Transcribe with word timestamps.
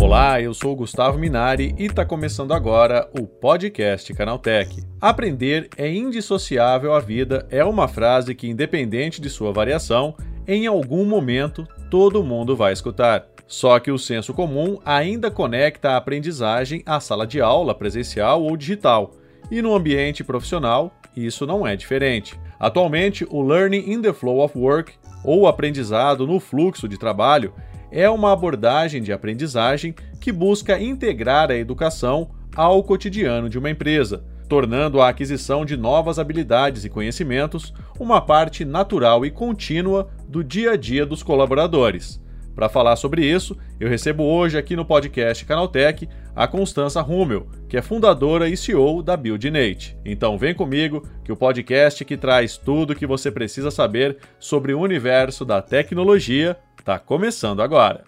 Olá, 0.00 0.40
eu 0.40 0.54
sou 0.54 0.74
Gustavo 0.74 1.18
Minari 1.18 1.74
e 1.78 1.84
está 1.84 2.06
começando 2.06 2.54
agora 2.54 3.06
o 3.20 3.26
podcast 3.26 4.14
Canaltech. 4.14 4.82
Aprender 4.98 5.68
é 5.76 5.92
indissociável 5.92 6.94
à 6.94 7.00
vida 7.00 7.46
é 7.50 7.62
uma 7.62 7.86
frase 7.86 8.34
que, 8.34 8.48
independente 8.48 9.20
de 9.20 9.28
sua 9.28 9.52
variação, 9.52 10.16
em 10.48 10.66
algum 10.66 11.04
momento 11.04 11.68
todo 11.90 12.24
mundo 12.24 12.56
vai 12.56 12.72
escutar. 12.72 13.26
Só 13.46 13.78
que 13.78 13.90
o 13.90 13.98
senso 13.98 14.32
comum 14.32 14.78
ainda 14.86 15.30
conecta 15.30 15.90
a 15.90 15.96
aprendizagem 15.98 16.82
à 16.86 16.98
sala 16.98 17.26
de 17.26 17.42
aula 17.42 17.74
presencial 17.74 18.42
ou 18.42 18.56
digital, 18.56 19.12
e 19.50 19.60
no 19.60 19.74
ambiente 19.74 20.24
profissional 20.24 20.94
isso 21.14 21.46
não 21.46 21.66
é 21.66 21.76
diferente. 21.76 22.38
Atualmente, 22.60 23.26
o 23.30 23.40
Learning 23.40 23.90
in 23.90 24.02
the 24.02 24.12
Flow 24.12 24.44
of 24.44 24.56
Work, 24.56 24.92
ou 25.24 25.48
aprendizado 25.48 26.26
no 26.26 26.38
fluxo 26.38 26.86
de 26.86 26.98
trabalho, 26.98 27.54
é 27.90 28.08
uma 28.10 28.32
abordagem 28.32 29.02
de 29.02 29.14
aprendizagem 29.14 29.94
que 30.20 30.30
busca 30.30 30.78
integrar 30.78 31.50
a 31.50 31.56
educação 31.56 32.32
ao 32.54 32.82
cotidiano 32.84 33.48
de 33.48 33.58
uma 33.58 33.70
empresa, 33.70 34.22
tornando 34.46 35.00
a 35.00 35.08
aquisição 35.08 35.64
de 35.64 35.74
novas 35.74 36.18
habilidades 36.18 36.84
e 36.84 36.90
conhecimentos 36.90 37.72
uma 37.98 38.20
parte 38.20 38.62
natural 38.62 39.24
e 39.24 39.30
contínua 39.30 40.10
do 40.28 40.44
dia 40.44 40.72
a 40.72 40.76
dia 40.76 41.06
dos 41.06 41.22
colaboradores. 41.22 42.20
Para 42.54 42.68
falar 42.68 42.96
sobre 42.96 43.24
isso, 43.24 43.56
eu 43.78 43.88
recebo 43.88 44.24
hoje 44.24 44.58
aqui 44.58 44.74
no 44.74 44.84
podcast 44.84 45.44
Canaltech 45.44 46.08
a 46.34 46.46
Constança 46.46 47.00
Rummel, 47.00 47.46
que 47.68 47.76
é 47.76 47.82
fundadora 47.82 48.48
e 48.48 48.56
CEO 48.56 49.02
da 49.02 49.16
BuildNate. 49.16 49.96
Então 50.04 50.36
vem 50.36 50.54
comigo 50.54 51.06
que 51.24 51.32
o 51.32 51.36
podcast 51.36 52.04
que 52.04 52.16
traz 52.16 52.56
tudo 52.56 52.92
o 52.92 52.96
que 52.96 53.06
você 53.06 53.30
precisa 53.30 53.70
saber 53.70 54.18
sobre 54.38 54.72
o 54.72 54.80
universo 54.80 55.44
da 55.44 55.62
tecnologia 55.62 56.56
está 56.78 56.98
começando 56.98 57.62
agora. 57.62 58.04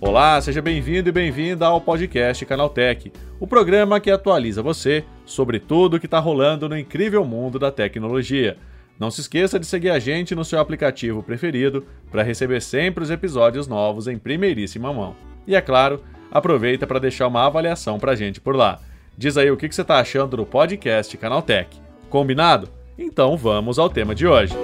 Olá, 0.00 0.40
seja 0.40 0.62
bem-vindo 0.62 1.08
e 1.08 1.12
bem-vinda 1.12 1.66
ao 1.66 1.80
podcast 1.80 2.44
Canaltech, 2.46 3.10
o 3.40 3.46
programa 3.46 3.98
que 3.98 4.10
atualiza 4.10 4.62
você 4.62 5.04
sobre 5.24 5.58
tudo 5.58 5.96
o 5.96 6.00
que 6.00 6.06
está 6.06 6.18
rolando 6.18 6.68
no 6.68 6.78
incrível 6.78 7.24
mundo 7.24 7.58
da 7.58 7.72
tecnologia. 7.72 8.56
Não 8.98 9.10
se 9.10 9.20
esqueça 9.20 9.58
de 9.58 9.66
seguir 9.66 9.90
a 9.90 9.98
gente 9.98 10.34
no 10.34 10.44
seu 10.44 10.60
aplicativo 10.60 11.22
preferido 11.22 11.84
para 12.10 12.22
receber 12.22 12.60
sempre 12.60 13.02
os 13.02 13.10
episódios 13.10 13.66
novos 13.66 14.06
em 14.06 14.16
primeiríssima 14.16 14.92
mão. 14.92 15.16
E 15.46 15.56
é 15.56 15.60
claro, 15.60 16.00
aproveita 16.30 16.86
para 16.86 17.00
deixar 17.00 17.26
uma 17.26 17.44
avaliação 17.44 17.98
para 17.98 18.12
a 18.12 18.16
gente 18.16 18.40
por 18.40 18.54
lá. 18.54 18.80
Diz 19.16 19.36
aí 19.36 19.50
o 19.50 19.56
que 19.56 19.70
você 19.70 19.82
está 19.82 19.98
achando 19.98 20.36
do 20.36 20.46
podcast 20.46 21.16
Canaltech. 21.16 21.76
Combinado? 22.08 22.68
Então 22.96 23.36
vamos 23.36 23.78
ao 23.78 23.90
tema 23.90 24.14
de 24.14 24.26
hoje. 24.26 24.54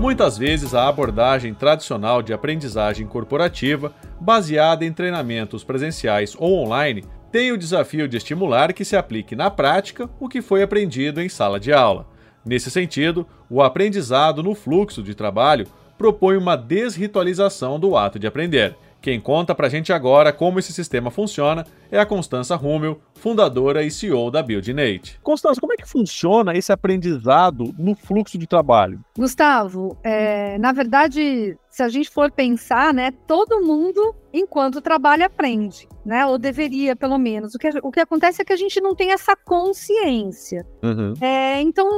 Muitas 0.00 0.36
vezes 0.36 0.74
a 0.74 0.88
abordagem 0.88 1.54
tradicional 1.54 2.22
de 2.22 2.32
aprendizagem 2.32 3.06
corporativa, 3.06 3.92
baseada 4.20 4.84
em 4.84 4.92
treinamentos 4.92 5.62
presenciais 5.62 6.34
ou 6.36 6.58
online, 6.58 7.04
tem 7.32 7.50
o 7.50 7.56
desafio 7.56 8.06
de 8.06 8.18
estimular 8.18 8.74
que 8.74 8.84
se 8.84 8.94
aplique 8.94 9.34
na 9.34 9.50
prática 9.50 10.08
o 10.20 10.28
que 10.28 10.42
foi 10.42 10.62
aprendido 10.62 11.20
em 11.20 11.30
sala 11.30 11.58
de 11.58 11.72
aula. 11.72 12.06
Nesse 12.44 12.70
sentido, 12.70 13.26
o 13.48 13.62
aprendizado 13.62 14.42
no 14.42 14.54
fluxo 14.54 15.02
de 15.02 15.14
trabalho 15.14 15.66
propõe 15.96 16.36
uma 16.36 16.56
desritualização 16.56 17.80
do 17.80 17.96
ato 17.96 18.18
de 18.18 18.26
aprender. 18.26 18.76
Quem 19.02 19.20
conta 19.20 19.52
pra 19.52 19.68
gente 19.68 19.92
agora 19.92 20.32
como 20.32 20.60
esse 20.60 20.72
sistema 20.72 21.10
funciona 21.10 21.66
é 21.90 21.98
a 21.98 22.06
Constança 22.06 22.54
Rummel, 22.54 23.00
fundadora 23.16 23.82
e 23.82 23.90
CEO 23.90 24.30
da 24.30 24.40
BuildNate. 24.40 25.18
Constança, 25.20 25.60
como 25.60 25.72
é 25.72 25.76
que 25.76 25.88
funciona 25.88 26.56
esse 26.56 26.72
aprendizado 26.72 27.74
no 27.76 27.96
fluxo 27.96 28.38
de 28.38 28.46
trabalho? 28.46 29.00
Gustavo, 29.18 29.98
é, 30.04 30.56
na 30.58 30.72
verdade, 30.72 31.58
se 31.68 31.82
a 31.82 31.88
gente 31.88 32.10
for 32.10 32.30
pensar, 32.30 32.94
né, 32.94 33.10
todo 33.26 33.60
mundo, 33.60 34.14
enquanto 34.32 34.80
trabalha, 34.80 35.26
aprende, 35.26 35.88
né? 36.06 36.24
Ou 36.24 36.38
deveria, 36.38 36.94
pelo 36.94 37.18
menos. 37.18 37.56
O 37.56 37.58
que, 37.58 37.70
o 37.82 37.90
que 37.90 38.00
acontece 38.00 38.40
é 38.40 38.44
que 38.44 38.52
a 38.52 38.56
gente 38.56 38.80
não 38.80 38.94
tem 38.94 39.10
essa 39.10 39.34
consciência. 39.34 40.64
Uhum. 40.80 41.14
É, 41.20 41.60
então, 41.60 41.88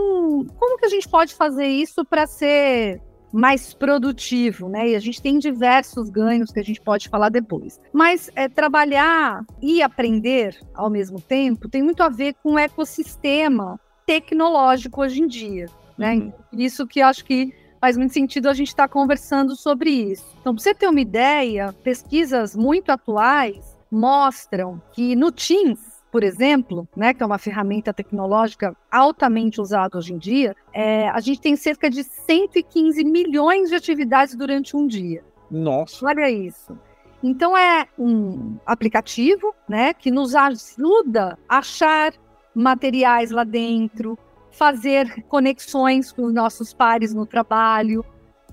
como 0.58 0.78
que 0.78 0.86
a 0.86 0.88
gente 0.88 1.06
pode 1.06 1.34
fazer 1.34 1.66
isso 1.66 2.02
para 2.02 2.26
ser 2.26 3.02
mais 3.34 3.74
produtivo, 3.74 4.68
né? 4.68 4.90
E 4.90 4.94
a 4.94 5.00
gente 5.00 5.20
tem 5.20 5.40
diversos 5.40 6.08
ganhos 6.08 6.52
que 6.52 6.60
a 6.60 6.62
gente 6.62 6.80
pode 6.80 7.08
falar 7.08 7.30
depois. 7.30 7.80
Mas 7.92 8.30
é, 8.36 8.48
trabalhar 8.48 9.44
e 9.60 9.82
aprender 9.82 10.56
ao 10.72 10.88
mesmo 10.88 11.20
tempo 11.20 11.68
tem 11.68 11.82
muito 11.82 12.00
a 12.04 12.08
ver 12.08 12.36
com 12.40 12.52
o 12.52 12.58
ecossistema 12.58 13.78
tecnológico 14.06 15.02
hoje 15.02 15.20
em 15.20 15.26
dia, 15.26 15.66
né? 15.98 16.14
Uhum. 16.14 16.32
Isso 16.52 16.86
que 16.86 17.00
acho 17.00 17.24
que 17.24 17.52
faz 17.80 17.96
muito 17.96 18.14
sentido 18.14 18.48
a 18.48 18.54
gente 18.54 18.68
estar 18.68 18.86
tá 18.86 18.92
conversando 18.92 19.56
sobre 19.56 19.90
isso. 19.90 20.24
Então, 20.40 20.54
para 20.54 20.62
você 20.62 20.72
ter 20.72 20.86
uma 20.86 21.00
ideia, 21.00 21.74
pesquisas 21.82 22.54
muito 22.54 22.90
atuais 22.90 23.76
mostram 23.90 24.80
que 24.92 25.16
no 25.16 25.32
Teams 25.32 25.80
por 26.14 26.22
exemplo, 26.22 26.86
né, 26.96 27.12
que 27.12 27.24
é 27.24 27.26
uma 27.26 27.38
ferramenta 27.38 27.92
tecnológica 27.92 28.76
altamente 28.88 29.60
usada 29.60 29.98
hoje 29.98 30.12
em 30.12 30.16
dia, 30.16 30.54
é, 30.72 31.08
a 31.08 31.18
gente 31.18 31.40
tem 31.40 31.56
cerca 31.56 31.90
de 31.90 32.04
115 32.04 33.02
milhões 33.02 33.68
de 33.68 33.74
atividades 33.74 34.36
durante 34.36 34.76
um 34.76 34.86
dia. 34.86 35.24
Nossa! 35.50 36.06
Olha 36.06 36.30
isso. 36.30 36.78
Então 37.20 37.58
é 37.58 37.88
um 37.98 38.56
aplicativo, 38.64 39.52
né, 39.68 39.92
que 39.92 40.08
nos 40.08 40.36
ajuda 40.36 41.36
a 41.48 41.58
achar 41.58 42.12
materiais 42.54 43.32
lá 43.32 43.42
dentro, 43.42 44.16
fazer 44.52 45.24
conexões 45.24 46.12
com 46.12 46.26
os 46.26 46.32
nossos 46.32 46.72
pares 46.72 47.12
no 47.12 47.26
trabalho, 47.26 48.04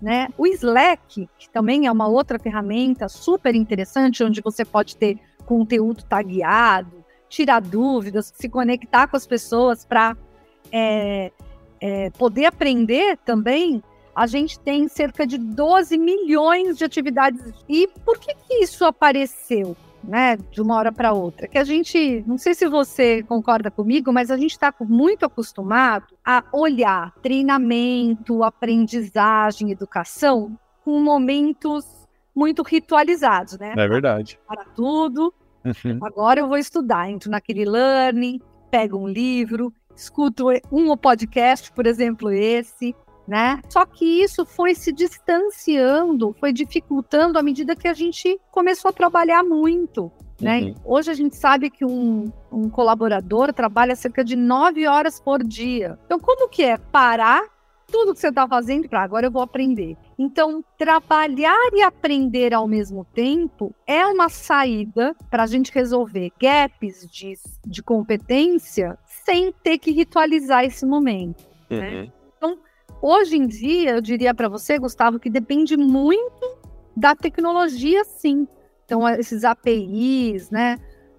né? 0.02 0.30
O 0.36 0.48
Slack, 0.48 1.30
que 1.38 1.48
também 1.52 1.86
é 1.86 1.92
uma 1.92 2.08
outra 2.08 2.40
ferramenta 2.40 3.08
super 3.08 3.54
interessante, 3.54 4.24
onde 4.24 4.42
você 4.42 4.66
pode 4.66 4.98
ter 4.98 5.20
conteúdo 5.46 6.04
tagueado, 6.04 7.01
tirar 7.32 7.62
dúvidas, 7.62 8.32
se 8.36 8.50
conectar 8.50 9.08
com 9.08 9.16
as 9.16 9.26
pessoas 9.26 9.86
para 9.86 10.16
é, 10.72 11.32
é, 11.80 12.10
poder 12.12 12.46
aprender 12.46 13.18
também, 13.26 13.82
a 14.14 14.28
gente 14.28 14.60
tem 14.60 14.88
cerca 14.90 15.26
de 15.26 15.38
12 15.38 15.98
milhões 15.98 16.78
de 16.78 16.84
atividades. 16.84 17.42
E 17.68 17.88
por 18.06 18.20
que, 18.20 18.36
que 18.36 18.56
isso 18.56 18.86
apareceu? 18.86 19.76
Né, 20.04 20.36
de 20.50 20.60
uma 20.60 20.78
hora 20.78 20.92
para 20.92 21.14
outra, 21.14 21.48
que 21.48 21.60
a 21.60 21.64
gente, 21.64 22.24
não 22.26 22.36
sei 22.36 22.56
se 22.56 22.68
você 22.68 23.22
concorda 23.22 23.70
comigo, 23.70 24.12
mas 24.12 24.32
a 24.32 24.36
gente 24.36 24.54
está 24.54 24.74
muito 24.80 25.28
acostumado 25.28 26.08
a 26.26 26.44
olhar 26.52 27.14
treinamento, 27.22 28.44
aprendizagem, 28.44 29.70
educação 29.70 30.58
com 30.84 31.00
momentos 31.00 31.86
muito 32.36 32.64
ritualizados, 32.64 33.60
né? 33.60 33.76
É 33.78 33.88
verdade. 33.88 34.40
Para 34.48 34.66
tudo, 34.76 35.32
Uhum. 35.64 36.00
Agora 36.02 36.40
eu 36.40 36.48
vou 36.48 36.58
estudar, 36.58 37.10
entro 37.10 37.30
naquele 37.30 37.66
learning, 37.66 38.40
pego 38.70 38.98
um 38.98 39.08
livro, 39.08 39.74
escuto 39.96 40.48
um 40.72 40.96
podcast, 40.98 41.72
por 41.72 41.86
exemplo, 41.86 42.32
esse, 42.32 42.96
né? 43.28 43.62
Só 43.70 43.86
que 43.86 44.06
isso 44.06 44.46
foi 44.46 44.74
se 44.74 44.92
distanciando, 44.92 46.36
foi 46.40 46.52
dificultando 46.52 47.38
à 47.38 47.44
medida 47.44 47.76
que 47.76 47.88
a 47.88 47.94
gente 47.94 48.40
começou 48.52 48.90
a 48.90 48.94
trabalhar 48.94 49.44
muito. 49.44 50.12
Né? 50.40 50.62
Uhum. 50.62 50.76
Hoje 50.84 51.12
a 51.12 51.14
gente 51.14 51.36
sabe 51.36 51.70
que 51.70 51.86
um, 51.86 52.32
um 52.52 52.68
colaborador 52.68 53.54
trabalha 53.54 53.96
cerca 53.96 54.24
de 54.24 54.36
nove 54.36 54.88
horas 54.88 55.20
por 55.20 55.44
dia. 55.44 56.00
Então, 56.06 56.20
como 56.20 56.50
que 56.50 56.64
é 56.64 56.78
parar 56.78 57.44
tudo 57.92 58.14
que 58.14 58.20
você 58.20 58.30
está 58.30 58.48
fazendo 58.48 58.88
para 58.88 59.04
agora 59.04 59.28
eu 59.28 59.32
vou 59.32 59.42
aprender. 59.42 59.98
Então, 60.24 60.64
trabalhar 60.78 61.58
e 61.74 61.82
aprender 61.82 62.54
ao 62.54 62.68
mesmo 62.68 63.04
tempo 63.04 63.74
é 63.88 64.06
uma 64.06 64.30
saída 64.30 65.16
para 65.32 65.42
a 65.42 65.48
gente 65.48 65.72
resolver 65.74 66.32
gaps 66.40 67.08
de, 67.12 67.34
de 67.66 67.82
competência 67.82 69.00
sem 69.26 69.52
ter 69.52 69.80
que 69.80 69.90
ritualizar 69.90 70.64
esse 70.64 70.86
momento. 70.86 71.44
Né? 71.68 71.76
Uhum. 71.76 72.02
Né? 72.04 72.12
Então, 72.38 72.60
hoje 73.02 73.36
em 73.36 73.48
dia, 73.48 73.96
eu 73.96 74.02
diria 74.02 74.32
para 74.32 74.48
você, 74.48 74.78
Gustavo, 74.78 75.20
que 75.20 75.28
depende 75.28 75.76
muito 75.76 76.56
da 76.96 77.16
tecnologia, 77.16 78.04
sim. 78.06 78.48
Então, 78.86 79.10
esses 79.10 79.44
APIs, 79.44 80.52
né? 80.52 80.78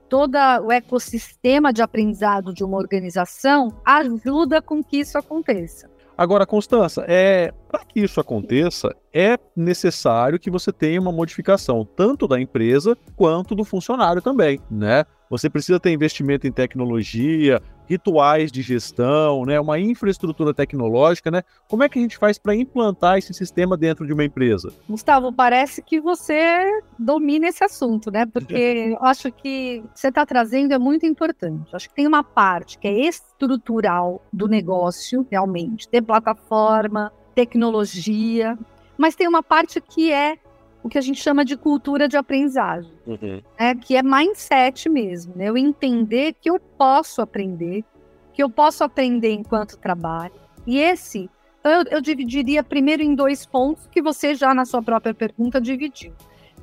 todo 0.08 0.36
o 0.64 0.70
ecossistema 0.70 1.72
de 1.72 1.82
aprendizado 1.82 2.54
de 2.54 2.62
uma 2.62 2.76
organização 2.76 3.68
ajuda 3.84 4.62
com 4.62 4.80
que 4.80 4.98
isso 4.98 5.18
aconteça. 5.18 5.90
Agora, 6.16 6.46
Constança, 6.46 7.04
é, 7.08 7.52
para 7.68 7.84
que 7.84 8.00
isso 8.00 8.20
aconteça, 8.20 8.94
é 9.12 9.38
necessário 9.56 10.38
que 10.38 10.50
você 10.50 10.72
tenha 10.72 11.00
uma 11.00 11.12
modificação 11.12 11.84
tanto 11.84 12.28
da 12.28 12.40
empresa 12.40 12.96
quanto 13.16 13.54
do 13.54 13.64
funcionário 13.64 14.20
também, 14.20 14.60
né? 14.70 15.04
Você 15.32 15.48
precisa 15.48 15.80
ter 15.80 15.90
investimento 15.90 16.46
em 16.46 16.52
tecnologia, 16.52 17.58
rituais 17.86 18.52
de 18.52 18.60
gestão, 18.60 19.46
né, 19.46 19.58
uma 19.58 19.80
infraestrutura 19.80 20.52
tecnológica, 20.52 21.30
né? 21.30 21.42
Como 21.66 21.82
é 21.82 21.88
que 21.88 21.98
a 21.98 22.02
gente 22.02 22.18
faz 22.18 22.36
para 22.36 22.54
implantar 22.54 23.16
esse 23.16 23.32
sistema 23.32 23.74
dentro 23.74 24.06
de 24.06 24.12
uma 24.12 24.24
empresa? 24.24 24.70
Gustavo, 24.86 25.32
parece 25.32 25.80
que 25.80 26.02
você 26.02 26.82
domina 26.98 27.48
esse 27.48 27.64
assunto, 27.64 28.10
né? 28.10 28.26
Porque 28.26 28.52
eu 28.92 29.02
acho 29.02 29.32
que 29.32 29.82
você 29.94 30.08
está 30.08 30.26
trazendo 30.26 30.74
é 30.74 30.78
muito 30.78 31.06
importante. 31.06 31.74
Acho 31.74 31.88
que 31.88 31.94
tem 31.94 32.06
uma 32.06 32.22
parte 32.22 32.78
que 32.78 32.86
é 32.86 33.08
estrutural 33.08 34.22
do 34.30 34.46
negócio, 34.46 35.26
realmente, 35.30 35.88
ter 35.88 36.02
plataforma, 36.02 37.10
tecnologia, 37.34 38.58
mas 38.98 39.14
tem 39.14 39.26
uma 39.26 39.42
parte 39.42 39.80
que 39.80 40.12
é 40.12 40.36
o 40.82 40.88
que 40.88 40.98
a 40.98 41.00
gente 41.00 41.22
chama 41.22 41.44
de 41.44 41.56
cultura 41.56 42.08
de 42.08 42.16
aprendizagem, 42.16 42.92
uhum. 43.06 43.40
né, 43.58 43.74
que 43.74 43.96
é 43.96 44.02
mindset 44.02 44.88
mesmo, 44.88 45.34
né, 45.36 45.48
eu 45.48 45.56
entender 45.56 46.34
que 46.40 46.50
eu 46.50 46.58
posso 46.58 47.22
aprender, 47.22 47.84
que 48.32 48.42
eu 48.42 48.50
posso 48.50 48.82
aprender 48.82 49.32
enquanto 49.32 49.78
trabalho. 49.78 50.34
E 50.66 50.78
esse, 50.78 51.30
eu, 51.62 51.84
eu 51.90 52.00
dividiria 52.00 52.62
primeiro 52.62 53.02
em 53.02 53.14
dois 53.14 53.46
pontos 53.46 53.86
que 53.86 54.02
você 54.02 54.34
já 54.34 54.52
na 54.52 54.64
sua 54.64 54.82
própria 54.82 55.14
pergunta 55.14 55.60
dividiu. 55.60 56.12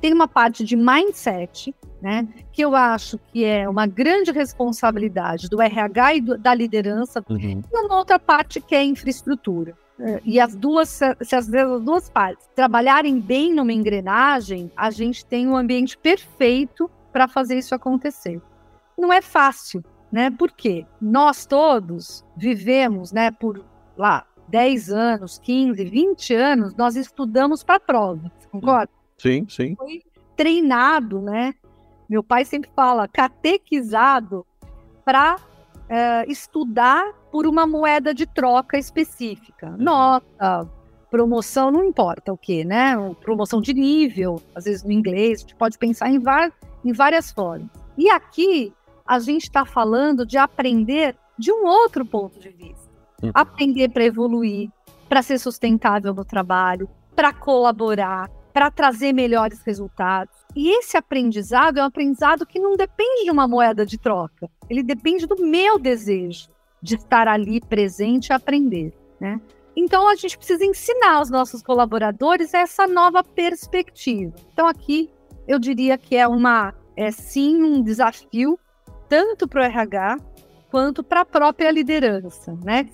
Tem 0.00 0.12
uma 0.12 0.26
parte 0.26 0.64
de 0.64 0.76
mindset, 0.76 1.74
né, 2.00 2.26
que 2.52 2.62
eu 2.62 2.74
acho 2.74 3.18
que 3.32 3.44
é 3.44 3.68
uma 3.68 3.86
grande 3.86 4.32
responsabilidade 4.32 5.48
do 5.48 5.60
RH 5.60 6.14
e 6.14 6.20
do, 6.20 6.38
da 6.38 6.54
liderança, 6.54 7.22
uhum. 7.28 7.62
e 7.70 7.76
uma 7.76 7.96
outra 7.96 8.18
parte 8.18 8.60
que 8.60 8.74
é 8.74 8.82
infraestrutura 8.82 9.76
e 10.24 10.40
as 10.40 10.54
duas, 10.54 10.88
se 10.88 11.36
as, 11.36 11.52
as 11.52 11.82
duas 11.82 12.08
partes 12.08 12.48
trabalharem 12.54 13.20
bem 13.20 13.54
numa 13.54 13.72
engrenagem, 13.72 14.70
a 14.76 14.90
gente 14.90 15.24
tem 15.24 15.46
um 15.46 15.56
ambiente 15.56 15.98
perfeito 15.98 16.90
para 17.12 17.28
fazer 17.28 17.58
isso 17.58 17.74
acontecer. 17.74 18.40
Não 18.96 19.12
é 19.12 19.20
fácil, 19.20 19.84
né? 20.10 20.30
Porque 20.30 20.86
nós 21.00 21.44
todos 21.44 22.24
vivemos, 22.36 23.12
né, 23.12 23.30
por 23.30 23.64
lá 23.96 24.26
10 24.48 24.90
anos, 24.90 25.38
15, 25.38 25.84
20 25.84 26.34
anos, 26.34 26.74
nós 26.74 26.96
estudamos 26.96 27.62
para 27.62 27.78
prova, 27.78 28.30
concorda? 28.50 28.90
Sim, 29.16 29.46
sim. 29.48 29.76
Foi 29.76 30.02
treinado, 30.36 31.20
né? 31.20 31.54
Meu 32.08 32.22
pai 32.22 32.44
sempre 32.44 32.70
fala, 32.74 33.06
catequizado 33.06 34.44
para 35.04 35.36
uh, 35.36 36.30
estudar 36.30 37.12
por 37.30 37.46
uma 37.46 37.66
moeda 37.66 38.12
de 38.12 38.26
troca 38.26 38.78
específica. 38.78 39.70
Uhum. 39.70 39.76
Nota, 39.78 40.68
promoção, 41.10 41.70
não 41.70 41.84
importa 41.84 42.32
o 42.32 42.36
que, 42.36 42.64
né? 42.64 42.94
Promoção 43.20 43.60
de 43.60 43.74
nível, 43.74 44.40
às 44.54 44.64
vezes 44.64 44.82
no 44.82 44.92
inglês, 44.92 45.38
a 45.38 45.42
gente 45.42 45.54
pode 45.56 45.78
pensar 45.78 46.10
em, 46.10 46.20
em 46.84 46.92
várias 46.92 47.30
formas. 47.30 47.68
E 47.98 48.08
aqui 48.08 48.72
a 49.06 49.18
gente 49.18 49.44
está 49.44 49.64
falando 49.64 50.24
de 50.24 50.38
aprender 50.38 51.16
de 51.36 51.52
um 51.52 51.64
outro 51.66 52.04
ponto 52.04 52.38
de 52.38 52.50
vista. 52.50 52.88
Uhum. 53.22 53.30
Aprender 53.34 53.88
para 53.90 54.04
evoluir, 54.04 54.70
para 55.08 55.22
ser 55.22 55.38
sustentável 55.38 56.14
no 56.14 56.24
trabalho, 56.24 56.88
para 57.14 57.32
colaborar, 57.32 58.30
para 58.52 58.70
trazer 58.70 59.12
melhores 59.12 59.62
resultados. 59.62 60.34
E 60.54 60.70
esse 60.78 60.96
aprendizado 60.96 61.78
é 61.78 61.82
um 61.82 61.86
aprendizado 61.86 62.46
que 62.46 62.58
não 62.58 62.76
depende 62.76 63.24
de 63.24 63.30
uma 63.30 63.46
moeda 63.46 63.84
de 63.84 63.98
troca, 63.98 64.48
ele 64.68 64.82
depende 64.82 65.26
do 65.26 65.36
meu 65.36 65.78
desejo 65.78 66.48
de 66.82 66.96
estar 66.96 67.28
ali 67.28 67.60
presente 67.60 68.28
e 68.28 68.32
aprender, 68.32 68.92
né? 69.20 69.40
Então 69.76 70.08
a 70.08 70.14
gente 70.14 70.36
precisa 70.36 70.64
ensinar 70.64 71.20
os 71.20 71.30
nossos 71.30 71.62
colaboradores 71.62 72.52
essa 72.54 72.86
nova 72.86 73.22
perspectiva. 73.22 74.34
Então 74.52 74.66
aqui 74.66 75.10
eu 75.46 75.58
diria 75.58 75.96
que 75.96 76.16
é 76.16 76.26
uma 76.26 76.74
é 76.96 77.10
sim 77.10 77.62
um 77.62 77.82
desafio 77.82 78.58
tanto 79.08 79.48
para 79.48 79.62
o 79.62 79.64
RH 79.64 80.18
quanto 80.70 81.02
para 81.02 81.22
a 81.22 81.24
própria 81.24 81.70
liderança, 81.70 82.56
né? 82.64 82.88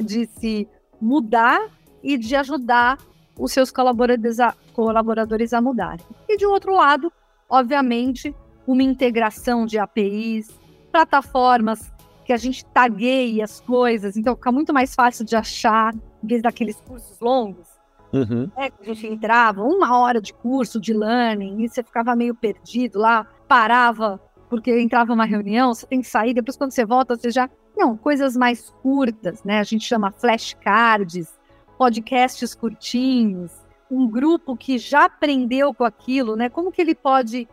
De 0.00 0.26
se 0.26 0.68
mudar 1.00 1.60
e 2.02 2.18
de 2.18 2.34
ajudar 2.36 2.98
os 3.38 3.52
seus 3.52 3.70
colaboradores 3.70 4.38
a, 4.40 4.54
colaboradores 4.74 5.52
a 5.52 5.60
mudarem. 5.60 6.04
E 6.28 6.36
de 6.36 6.44
outro 6.44 6.74
lado, 6.74 7.10
obviamente, 7.48 8.34
uma 8.66 8.82
integração 8.82 9.64
de 9.64 9.78
APIs, 9.78 10.48
plataformas 10.90 11.90
que 12.24 12.32
a 12.32 12.36
gente 12.36 12.64
tagueie 12.66 13.42
as 13.42 13.60
coisas, 13.60 14.16
então 14.16 14.34
fica 14.34 14.52
muito 14.52 14.72
mais 14.72 14.94
fácil 14.94 15.24
de 15.24 15.36
achar, 15.36 15.94
em 15.94 16.26
vez 16.26 16.42
daqueles 16.42 16.80
cursos 16.80 17.18
longos. 17.20 17.66
Uhum. 18.12 18.50
Né, 18.56 18.68
que 18.70 18.82
a 18.82 18.94
gente 18.94 19.06
entrava, 19.06 19.62
uma 19.62 19.98
hora 19.98 20.20
de 20.20 20.34
curso 20.34 20.78
de 20.78 20.92
learning, 20.92 21.62
e 21.62 21.68
você 21.68 21.82
ficava 21.82 22.14
meio 22.14 22.34
perdido 22.34 22.98
lá, 22.98 23.26
parava 23.48 24.20
porque 24.52 24.70
entrava 24.78 25.14
uma 25.14 25.24
reunião, 25.24 25.72
você 25.72 25.86
tem 25.86 26.02
que 26.02 26.06
sair, 26.06 26.34
depois 26.34 26.58
quando 26.58 26.72
você 26.72 26.84
volta, 26.84 27.16
você 27.16 27.30
já. 27.30 27.48
Não, 27.74 27.96
coisas 27.96 28.36
mais 28.36 28.68
curtas, 28.82 29.42
né? 29.42 29.58
A 29.58 29.62
gente 29.62 29.86
chama 29.86 30.10
flashcards, 30.10 31.40
podcasts 31.78 32.54
curtinhos, 32.54 33.50
um 33.90 34.06
grupo 34.06 34.54
que 34.54 34.76
já 34.76 35.06
aprendeu 35.06 35.72
com 35.72 35.84
aquilo, 35.84 36.36
né? 36.36 36.50
Como 36.50 36.70
que 36.70 36.82
ele 36.82 36.94
pode 36.94 37.48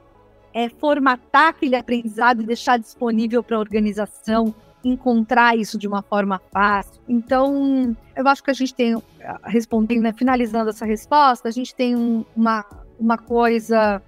é, 0.53 0.69
formatar 0.69 1.49
aquele 1.49 1.75
aprendizado 1.75 2.41
e 2.41 2.45
deixar 2.45 2.77
disponível 2.77 3.43
para 3.43 3.57
a 3.57 3.59
organização 3.59 4.53
encontrar 4.83 5.57
isso 5.57 5.77
de 5.77 5.87
uma 5.87 6.01
forma 6.01 6.41
fácil. 6.51 7.01
Então, 7.07 7.95
eu 8.15 8.27
acho 8.27 8.43
que 8.43 8.51
a 8.51 8.53
gente 8.53 8.73
tem, 8.73 8.95
respondendo, 9.43 10.01
né, 10.01 10.13
finalizando 10.13 10.69
essa 10.69 10.85
resposta, 10.85 11.49
a 11.49 11.51
gente 11.51 11.75
tem 11.75 11.95
um, 11.95 12.23
uma, 12.35 12.65
uma 12.97 13.17
coisa, 13.17 14.01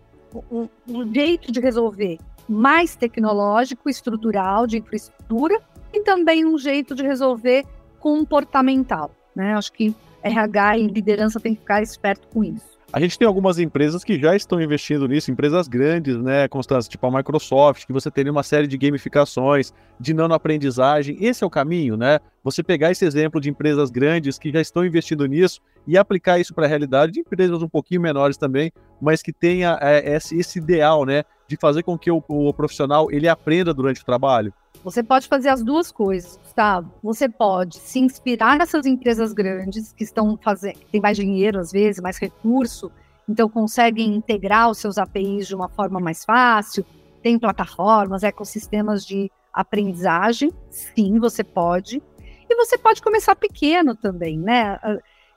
um, 0.50 0.68
um 0.88 1.14
jeito 1.14 1.52
de 1.52 1.60
resolver 1.60 2.18
mais 2.48 2.96
tecnológico, 2.96 3.90
estrutural, 3.90 4.66
de 4.66 4.78
infraestrutura, 4.78 5.60
e 5.94 6.02
também 6.04 6.46
um 6.46 6.58
jeito 6.58 6.96
de 6.96 7.04
resolver 7.04 7.66
comportamental. 8.00 9.12
Né? 9.36 9.54
Acho 9.54 9.72
que 9.74 9.94
RH 10.24 10.78
e 10.78 10.88
liderança 10.88 11.40
tem 11.40 11.54
que 11.54 11.62
ficar 11.62 11.82
esperto 11.82 12.28
com 12.30 12.44
isso. 12.44 12.71
A 12.94 13.00
gente 13.00 13.18
tem 13.18 13.26
algumas 13.26 13.58
empresas 13.58 14.04
que 14.04 14.20
já 14.20 14.36
estão 14.36 14.62
investindo 14.62 15.08
nisso, 15.08 15.32
empresas 15.32 15.66
grandes, 15.66 16.18
né, 16.18 16.50
Constância, 16.50 16.92
tipo 16.92 17.08
a 17.08 17.12
Microsoft, 17.12 17.86
que 17.86 17.94
você 17.94 18.12
teria 18.12 18.34
uma 18.34 18.44
série 18.44 18.68
de 18.68 18.78
gamificações, 18.78 19.74
de 19.98 20.14
nanoaprendizagem. 20.14 21.16
Esse 21.22 21.42
é 21.42 21.48
o 21.48 21.50
caminho, 21.50 21.96
né? 21.96 22.20
Você 22.44 22.62
pegar 22.62 22.92
esse 22.92 23.06
exemplo 23.06 23.40
de 23.40 23.50
empresas 23.50 23.90
grandes 23.90 24.38
que 24.38 24.52
já 24.52 24.60
estão 24.60 24.86
investindo 24.86 25.26
nisso 25.26 25.62
e 25.88 25.98
aplicar 25.98 26.38
isso 26.38 26.54
para 26.54 26.66
a 26.66 26.68
realidade 26.68 27.14
de 27.14 27.22
empresas 27.22 27.62
um 27.64 27.70
pouquinho 27.70 28.02
menores 28.02 28.36
também, 28.36 28.74
mas 29.02 29.22
que 29.22 29.32
tenha 29.32 29.80
é, 29.82 30.18
esse, 30.18 30.38
esse 30.38 30.60
ideal, 30.60 31.06
né, 31.06 31.24
de 31.48 31.56
fazer 31.56 31.84
com 31.84 31.98
que 31.98 32.12
o, 32.12 32.22
o 32.28 32.54
profissional 32.54 33.10
ele 33.10 33.30
aprenda 33.30 33.74
durante 33.74 34.02
o 34.02 34.06
trabalho. 34.06 34.54
Você 34.84 35.04
pode 35.04 35.28
fazer 35.28 35.50
as 35.50 35.64
duas 35.64 35.92
coisas, 35.92 36.38
Gustavo. 36.38 36.92
Você 37.04 37.30
pode 37.30 37.78
se 37.78 38.00
inspirar 38.00 38.58
nessas 38.58 38.86
empresas 38.86 39.32
grandes 39.32 39.94
que 39.94 40.04
estão 40.04 40.38
fazendo, 40.42 40.80
que 40.80 40.86
têm 40.86 41.02
mais 41.02 41.16
dinheiro 41.16 41.60
às 41.60 41.72
vezes, 41.72 42.02
mais 42.02 42.18
recurso, 42.18 42.92
então 43.30 43.48
conseguem 43.48 44.16
integrar 44.16 44.70
os 44.70 44.80
seus 44.80 44.98
APIs 44.98 45.48
de 45.48 45.56
uma 45.56 45.70
forma 45.70 46.00
mais 46.00 46.26
fácil. 46.26 46.86
Tem 47.22 47.38
plataformas, 47.38 48.24
ecossistemas 48.24 49.06
de 49.06 49.32
aprendizagem. 49.54 50.52
Sim, 50.70 51.20
você 51.20 51.44
pode. 51.44 52.02
E 52.50 52.56
você 52.56 52.78
pode 52.78 53.02
começar 53.02 53.36
pequeno 53.36 53.96
também, 53.96 54.38
né? 54.38 54.80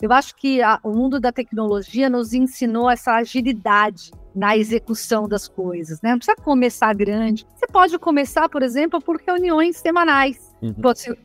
Eu 0.00 0.12
acho 0.12 0.34
que 0.36 0.60
a, 0.60 0.78
o 0.82 0.90
mundo 0.90 1.20
da 1.20 1.32
tecnologia 1.32 2.10
nos 2.10 2.32
ensinou 2.32 2.90
essa 2.90 3.14
agilidade 3.14 4.10
na 4.34 4.56
execução 4.56 5.28
das 5.28 5.46
coisas, 5.46 6.00
né? 6.02 6.10
Não 6.10 6.18
precisa 6.18 6.36
começar 6.36 6.92
grande. 6.94 7.46
Você 7.54 7.66
pode 7.66 7.98
começar, 7.98 8.48
por 8.48 8.62
exemplo, 8.62 9.00
por 9.00 9.20
reuniões 9.24 9.76
semanais 9.76 10.52
uhum. 10.60 10.74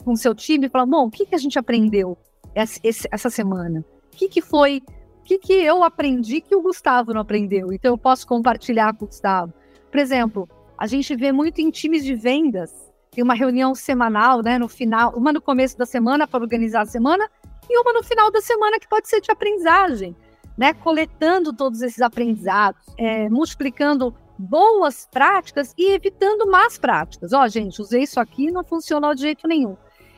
com 0.04 0.16
seu 0.16 0.36
time 0.36 0.68
e 0.68 0.70
falar, 0.70 0.86
bom, 0.86 1.08
o 1.08 1.12
que, 1.12 1.26
que 1.26 1.36
a 1.36 1.40
gente 1.40 1.58
aprendeu 1.58 2.18
essa, 2.54 2.80
essa 2.84 3.30
semana? 3.30 3.84
O 4.14 4.16
que, 4.16 4.30
que 4.30 4.42
foi, 4.42 4.82
o 5.20 5.24
que, 5.24 5.40
que 5.40 5.54
eu 5.54 5.84
aprendi 5.84 6.40
que 6.40 6.56
o 6.56 6.62
Gustavo 6.62 7.14
não 7.14 7.22
aprendeu? 7.22 7.74
Então 7.74 7.94
eu 7.94 7.98
posso 7.98 8.28
compartilhar 8.28 8.94
com 8.94 9.06
o 9.06 9.08
Gustavo. 9.08 9.54
Por 9.90 10.00
exemplo, 10.00 10.48
a 10.78 10.86
gente 10.86 11.16
vê 11.16 11.32
muito 11.32 11.60
em 11.60 11.72
times 11.72 12.04
de 12.04 12.14
vendas, 12.14 12.72
tem 13.12 13.24
uma 13.24 13.34
reunião 13.34 13.74
semanal, 13.74 14.44
né, 14.44 14.60
no 14.60 14.70
final, 14.70 15.14
uma 15.16 15.34
no 15.34 15.42
começo 15.42 15.76
da 15.78 15.86
semana 15.86 16.28
para 16.28 16.44
organizar 16.44 16.82
a 16.82 16.86
semana 16.86 17.28
e 17.70 17.80
uma 17.80 17.94
no 17.94 18.04
final 18.04 18.32
da 18.32 18.42
semana 18.42 18.80
que 18.80 18.88
pode 18.88 19.08
ser 19.08 19.22
de 19.22 19.32
aprendizagem 19.32 20.16
né, 20.60 20.74
coletando 20.74 21.54
todos 21.54 21.82
esses 21.82 22.02
aprendizados, 22.02 22.86
é, 22.98 23.30
multiplicando 23.30 24.14
boas 24.38 25.08
práticas 25.10 25.74
e 25.78 25.94
evitando 25.94 26.46
más 26.52 26.78
práticas. 26.78 27.32
Ó, 27.32 27.48
gente, 27.48 27.82
usei 27.82 28.04
isso 28.04 28.20
aqui 28.20 28.52
não 28.52 28.62
funcionou 28.62 29.16
de 29.16 29.22
jeito 29.22 29.48
nenhum. 29.48 29.78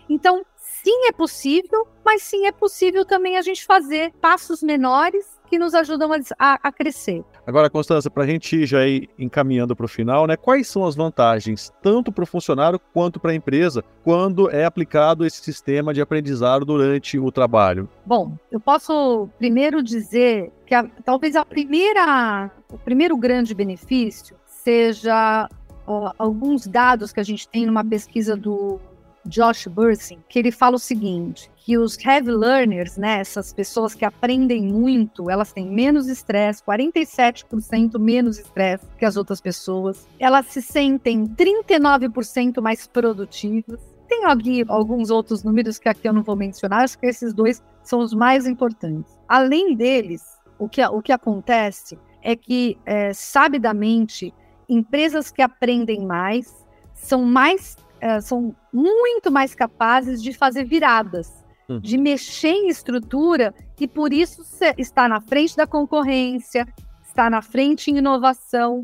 Então, 0.10 0.44
sim 0.58 1.06
é 1.08 1.12
possível, 1.12 1.88
mas 2.04 2.24
sim 2.24 2.48
é 2.48 2.52
possível 2.52 3.06
também 3.06 3.38
a 3.38 3.44
gente 3.44 3.64
fazer 3.64 4.12
passos 4.14 4.64
menores 4.64 5.40
que 5.48 5.60
nos 5.60 5.76
ajudam 5.76 6.10
a, 6.40 6.60
a 6.64 6.72
crescer. 6.72 7.24
Agora, 7.46 7.70
Constança, 7.70 8.10
para 8.10 8.24
a 8.24 8.28
gente 8.28 8.66
já 8.66 8.86
ir 8.86 9.10
encaminhando 9.18 9.76
para 9.76 9.86
o 9.86 9.90
final, 9.90 10.28
né, 10.28 10.38
quais 10.38 10.68
são 10.68 10.86
as 10.86 10.96
vantagens, 10.96 11.72
tanto 11.82 12.12
para 12.12 12.24
o 12.24 12.28
funcionário 12.28 12.80
quanto 12.94 13.20
para 13.20 13.32
a 13.32 13.36
empresa, 13.36 13.84
quando 14.04 14.50
é 14.50 14.64
aplicado 14.64 15.26
esse 15.26 15.42
sistema 15.42 15.94
de 15.94 16.02
aprendizado 16.02 16.66
durante 16.66 17.18
o 17.18 17.32
trabalho? 17.32 17.90
Bom, 18.06 18.38
eu 18.52 18.60
posso 18.60 19.28
primeiro 19.40 19.82
dizer 19.82 20.52
que 20.66 20.76
a, 20.76 20.84
talvez 21.04 21.36
a 21.36 21.44
primeira, 21.44 22.52
o 22.72 22.78
primeiro 22.78 23.18
grande 23.18 23.56
benefício 23.56 24.36
seja 24.46 25.50
ó, 25.88 26.14
alguns 26.18 26.68
dados 26.68 27.12
que 27.12 27.20
a 27.20 27.24
gente 27.24 27.48
tem 27.48 27.66
numa 27.66 27.84
pesquisa 27.84 28.36
do 28.36 28.80
Josh 29.26 29.68
Bursin, 29.68 30.20
que 30.28 30.40
ele 30.40 30.52
fala 30.52 30.76
o 30.76 30.80
seguinte, 30.80 31.50
que 31.58 31.78
os 31.78 31.98
heavy 32.04 32.32
learners, 32.32 32.98
né, 32.98 33.20
essas 33.20 33.54
pessoas 33.54 33.94
que 33.94 34.04
aprendem 34.04 34.64
muito, 34.64 35.30
elas 35.30 35.54
têm 35.54 35.70
menos 35.70 36.08
estresse, 36.08 36.64
47% 36.64 38.00
menos 38.00 38.40
estresse 38.40 38.86
que 38.98 39.06
as 39.06 39.16
outras 39.16 39.40
pessoas. 39.40 40.08
Elas 40.20 40.48
se 40.48 40.62
sentem 40.62 41.26
39% 41.26 42.62
mais 42.62 42.88
produtivas. 42.88 43.80
Tem 44.08 44.26
aqui 44.26 44.66
alguns 44.68 45.10
outros 45.10 45.44
números 45.44 45.78
que 45.78 45.88
aqui 45.88 46.08
eu 46.08 46.14
não 46.14 46.24
vou 46.24 46.36
mencionar, 46.36 46.84
acho 46.84 46.98
que 46.98 47.06
esses 47.06 47.34
dois 47.34 47.64
são 47.84 48.00
os 48.00 48.14
mais 48.14 48.46
importantes. 48.46 49.18
Além 49.28 49.76
deles, 49.76 50.24
o 50.60 50.68
que, 50.68 50.84
o 50.84 51.02
que 51.02 51.12
acontece 51.12 51.98
é 52.22 52.36
que, 52.36 52.78
é, 52.86 53.14
sabidamente, 53.14 54.34
empresas 54.68 55.32
que 55.32 55.42
aprendem 55.42 56.06
mais 56.06 56.66
são 56.94 57.24
mais 57.24 57.78
é, 58.02 58.20
são 58.20 58.56
muito 58.74 59.32
mais 59.32 59.54
capazes 59.54 60.22
de 60.22 60.34
fazer 60.34 60.66
viradas, 60.66 61.32
hum. 61.70 61.80
de 61.80 61.98
mexer 61.98 62.50
em 62.50 62.68
estrutura 62.68 63.54
e 63.80 63.88
por 63.88 64.12
isso 64.12 64.44
está 64.78 65.08
na 65.08 65.22
frente 65.22 65.56
da 65.56 65.68
concorrência, 65.68 66.68
está 67.04 67.30
na 67.30 67.42
frente 67.42 67.92
em 67.92 67.98
inovação, 67.98 68.82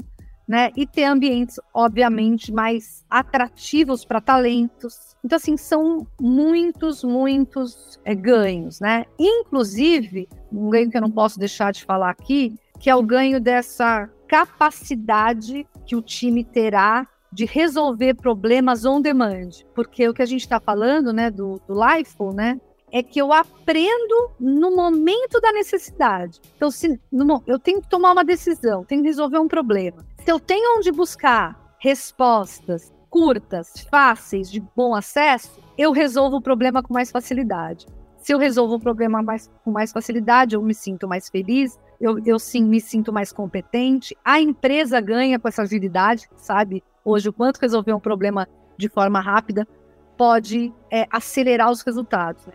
né? 0.47 0.71
E 0.77 0.87
ter 0.87 1.03
ambientes, 1.03 1.59
obviamente, 1.73 2.53
mais 2.53 3.05
atrativos 3.09 4.05
para 4.05 4.21
talentos. 4.21 5.15
Então, 5.23 5.35
assim, 5.35 5.57
são 5.57 6.07
muitos, 6.21 7.03
muitos 7.03 7.99
é, 8.05 8.15
ganhos, 8.15 8.79
né? 8.79 9.05
Inclusive, 9.19 10.29
um 10.51 10.69
ganho 10.69 10.89
que 10.89 10.95
eu 10.95 11.01
não 11.01 11.11
posso 11.11 11.37
deixar 11.37 11.73
de 11.73 11.83
falar 11.83 12.11
aqui, 12.11 12.55
que 12.79 12.89
é 12.89 12.95
o 12.95 13.03
ganho 13.03 13.41
dessa 13.41 14.09
capacidade 14.27 15.67
que 15.85 15.95
o 15.95 16.01
time 16.01 16.43
terá 16.43 17.07
de 17.37 17.45
resolver 17.45 18.15
problemas 18.15 18.83
on 18.83 18.99
demand, 18.99 19.49
porque 19.75 20.09
o 20.09 20.13
que 20.13 20.23
a 20.23 20.25
gente 20.25 20.41
está 20.41 20.59
falando, 20.59 21.13
né, 21.13 21.29
do, 21.29 21.61
do 21.67 21.75
Lifeful, 21.75 22.33
né, 22.33 22.59
é 22.91 23.03
que 23.03 23.21
eu 23.21 23.31
aprendo 23.31 24.31
no 24.39 24.75
momento 24.75 25.39
da 25.39 25.51
necessidade. 25.51 26.41
Então, 26.55 26.71
se 26.71 26.99
no, 27.11 27.43
eu 27.45 27.59
tenho 27.59 27.79
que 27.79 27.87
tomar 27.87 28.13
uma 28.13 28.25
decisão, 28.25 28.83
tenho 28.83 29.03
que 29.03 29.07
resolver 29.07 29.37
um 29.37 29.47
problema. 29.47 30.03
Se 30.25 30.31
eu 30.31 30.39
tenho 30.39 30.79
onde 30.79 30.91
buscar 30.91 31.75
respostas 31.79 32.91
curtas, 33.07 33.85
fáceis, 33.91 34.49
de 34.49 34.59
bom 34.75 34.95
acesso, 34.95 35.61
eu 35.77 35.91
resolvo 35.91 36.37
o 36.37 36.41
problema 36.41 36.81
com 36.81 36.91
mais 36.91 37.11
facilidade. 37.11 37.85
Se 38.17 38.33
eu 38.33 38.39
resolvo 38.39 38.75
o 38.75 38.79
problema 38.79 39.21
mais, 39.21 39.47
com 39.63 39.69
mais 39.69 39.91
facilidade, 39.91 40.55
eu 40.55 40.61
me 40.63 40.73
sinto 40.73 41.07
mais 41.07 41.29
feliz, 41.29 41.77
eu, 42.01 42.17
eu 42.25 42.39
sim 42.39 42.63
me 42.63 42.81
sinto 42.81 43.13
mais 43.13 43.31
competente, 43.31 44.17
a 44.25 44.41
empresa 44.41 44.99
ganha 44.99 45.39
com 45.39 45.47
essa 45.47 45.61
agilidade, 45.61 46.27
sabe? 46.35 46.83
Hoje 47.07 47.29
o 47.29 47.33
quanto 47.33 47.57
resolver 47.57 47.93
um 47.93 47.99
problema 47.99 48.47
de 48.77 48.89
forma 48.89 49.21
rápida 49.21 49.65
pode 50.17 50.73
é, 50.91 51.07
acelerar 51.09 51.71
os 51.71 51.81
resultados. 51.81 52.45
Né? 52.45 52.53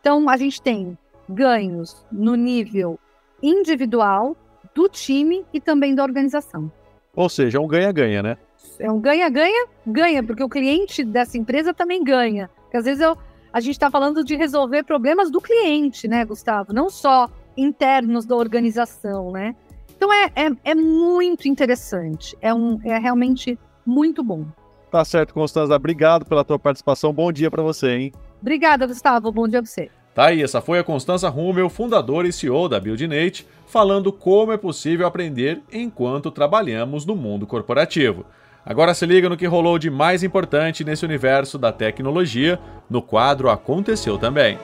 Então, 0.00 0.28
a 0.28 0.36
gente 0.36 0.60
tem 0.60 0.98
ganhos 1.28 2.04
no 2.10 2.34
nível 2.34 2.98
individual, 3.40 4.36
do 4.74 4.88
time 4.88 5.44
e 5.52 5.60
também 5.60 5.94
da 5.94 6.02
organização. 6.02 6.72
Ou 7.14 7.28
seja, 7.28 7.58
é 7.58 7.60
um 7.60 7.66
ganha-ganha, 7.68 8.22
né? 8.22 8.38
É 8.78 8.90
um 8.90 8.98
ganha-ganha, 8.98 9.66
ganha, 9.86 10.22
porque 10.22 10.42
o 10.42 10.48
cliente 10.48 11.04
dessa 11.04 11.36
empresa 11.36 11.74
também 11.74 12.02
ganha. 12.02 12.48
Porque 12.62 12.78
às 12.78 12.84
vezes 12.84 13.02
eu, 13.02 13.16
a 13.52 13.60
gente 13.60 13.74
está 13.74 13.90
falando 13.90 14.24
de 14.24 14.34
resolver 14.34 14.82
problemas 14.82 15.30
do 15.30 15.40
cliente, 15.40 16.08
né, 16.08 16.24
Gustavo? 16.24 16.72
Não 16.72 16.88
só 16.88 17.28
internos 17.56 18.24
da 18.24 18.34
organização, 18.34 19.30
né? 19.30 19.54
Então 19.94 20.10
é, 20.12 20.32
é, 20.34 20.70
é 20.70 20.74
muito 20.74 21.46
interessante. 21.46 22.36
É, 22.40 22.52
um, 22.54 22.80
é 22.82 22.98
realmente 22.98 23.58
muito 23.84 24.22
bom. 24.22 24.46
Tá 24.90 25.04
certo, 25.04 25.32
Constanza. 25.32 25.74
Obrigado 25.74 26.26
pela 26.26 26.44
tua 26.44 26.58
participação. 26.58 27.12
Bom 27.12 27.32
dia 27.32 27.50
para 27.50 27.62
você, 27.62 27.92
hein? 27.92 28.12
Obrigada, 28.40 28.86
Gustavo. 28.86 29.32
Bom 29.32 29.48
dia 29.48 29.62
para 29.62 29.70
você. 29.70 29.90
Tá 30.14 30.26
aí, 30.26 30.42
essa 30.42 30.60
foi 30.60 30.78
a 30.78 30.84
Constanza 30.84 31.30
Rummel, 31.30 31.70
fundadora 31.70 32.28
e 32.28 32.32
CEO 32.32 32.68
da 32.68 32.78
BuildNate, 32.78 33.46
falando 33.66 34.12
como 34.12 34.52
é 34.52 34.58
possível 34.58 35.06
aprender 35.06 35.62
enquanto 35.72 36.30
trabalhamos 36.30 37.06
no 37.06 37.16
mundo 37.16 37.46
corporativo. 37.46 38.26
Agora 38.64 38.92
se 38.92 39.06
liga 39.06 39.28
no 39.28 39.36
que 39.36 39.46
rolou 39.46 39.78
de 39.78 39.90
mais 39.90 40.22
importante 40.22 40.84
nesse 40.84 41.04
universo 41.04 41.58
da 41.58 41.72
tecnologia, 41.72 42.60
no 42.90 43.00
quadro 43.00 43.48
Aconteceu 43.48 44.18
Também. 44.18 44.58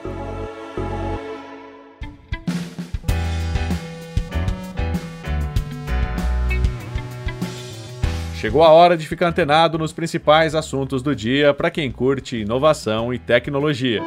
Chegou 8.39 8.63
a 8.63 8.69
hora 8.69 8.95
de 8.95 9.05
ficar 9.05 9.27
antenado 9.27 9.77
nos 9.77 9.91
principais 9.91 10.55
assuntos 10.55 11.01
do 11.01 11.13
dia 11.13 11.53
para 11.53 11.69
quem 11.69 11.91
curte 11.91 12.37
inovação 12.37 13.13
e 13.13 13.19
tecnologia. 13.19 14.01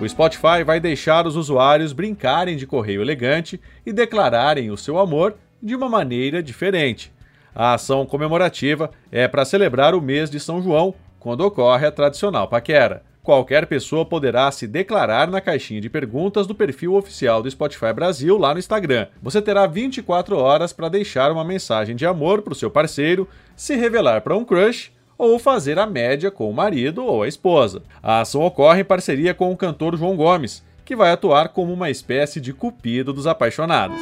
O 0.00 0.08
Spotify 0.08 0.62
vai 0.64 0.78
deixar 0.78 1.26
os 1.26 1.34
usuários 1.34 1.92
brincarem 1.92 2.56
de 2.56 2.68
correio 2.68 3.02
elegante 3.02 3.60
e 3.84 3.92
declararem 3.92 4.70
o 4.70 4.76
seu 4.76 4.96
amor 4.96 5.34
de 5.60 5.74
uma 5.74 5.88
maneira 5.88 6.40
diferente. 6.40 7.12
A 7.52 7.74
ação 7.74 8.06
comemorativa 8.06 8.92
é 9.10 9.26
para 9.26 9.44
celebrar 9.44 9.92
o 9.92 10.00
mês 10.00 10.30
de 10.30 10.38
São 10.38 10.62
João, 10.62 10.94
quando 11.18 11.40
ocorre 11.40 11.84
a 11.84 11.90
tradicional 11.90 12.46
paquera 12.46 13.02
qualquer 13.28 13.66
pessoa 13.66 14.06
poderá 14.06 14.50
se 14.50 14.66
declarar 14.66 15.28
na 15.28 15.38
caixinha 15.38 15.82
de 15.82 15.90
perguntas 15.90 16.46
do 16.46 16.54
perfil 16.54 16.94
oficial 16.94 17.42
do 17.42 17.50
Spotify 17.50 17.92
Brasil 17.92 18.38
lá 18.38 18.54
no 18.54 18.58
Instagram. 18.58 19.06
Você 19.20 19.42
terá 19.42 19.66
24 19.66 20.34
horas 20.34 20.72
para 20.72 20.88
deixar 20.88 21.30
uma 21.30 21.44
mensagem 21.44 21.94
de 21.94 22.06
amor 22.06 22.40
para 22.40 22.54
o 22.54 22.56
seu 22.56 22.70
parceiro, 22.70 23.28
se 23.54 23.76
revelar 23.76 24.22
para 24.22 24.34
um 24.34 24.46
crush 24.46 24.90
ou 25.18 25.38
fazer 25.38 25.78
a 25.78 25.84
média 25.84 26.30
com 26.30 26.48
o 26.48 26.54
marido 26.54 27.04
ou 27.04 27.22
a 27.22 27.28
esposa. 27.28 27.82
A 28.02 28.22
ação 28.22 28.40
ocorre 28.40 28.80
em 28.80 28.84
parceria 28.84 29.34
com 29.34 29.52
o 29.52 29.56
cantor 29.58 29.94
João 29.94 30.16
Gomes, 30.16 30.64
que 30.82 30.96
vai 30.96 31.10
atuar 31.10 31.50
como 31.50 31.70
uma 31.70 31.90
espécie 31.90 32.40
de 32.40 32.54
cupido 32.54 33.12
dos 33.12 33.26
apaixonados. 33.26 34.00